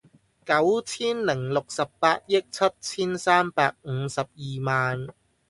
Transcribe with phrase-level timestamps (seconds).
[0.03, 0.07] 九千
[1.27, 4.27] 零六十八億七千三百五十二
[4.65, 5.07] 萬